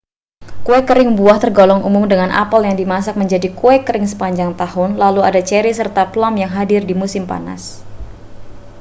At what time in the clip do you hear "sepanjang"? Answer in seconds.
4.11-4.49